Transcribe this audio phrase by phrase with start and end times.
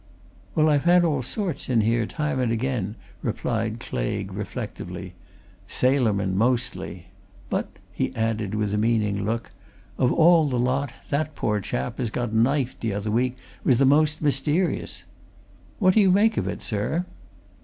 [0.55, 5.13] "Well, I've had all sorts in here, time and again," replied Claigue reflectively.
[5.67, 7.09] "Sailor men, mostly.
[7.51, 9.51] But," he added, with a meaning look,
[9.99, 13.85] "of all the lot, that poor chap as got knifed the other week was the
[13.85, 15.03] most mysterious!
[15.77, 17.05] What do you make of it, sir?"